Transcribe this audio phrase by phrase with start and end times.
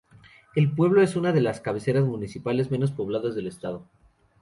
[0.55, 3.87] El pueblo es una de las cabeceras municipales menos poblados del estado.